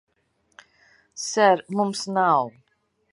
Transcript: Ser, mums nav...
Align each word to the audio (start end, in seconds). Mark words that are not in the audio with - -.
Ser, 1.25 1.53
mums 1.75 2.01
nav... 2.17 2.51